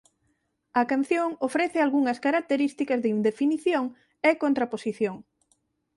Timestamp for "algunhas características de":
1.79-3.11